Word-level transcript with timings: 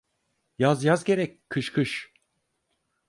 Yaz 0.59 0.83
yaz 0.83 1.03
gerek, 1.03 1.49
kış 1.49 1.71
kış. 1.73 2.13